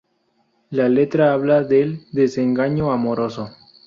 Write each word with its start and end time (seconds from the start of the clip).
La 0.71 0.89
letra 0.89 1.31
habla 1.31 1.63
del 1.63 2.07
desengaño 2.11 2.91
amoroso. 2.91 3.51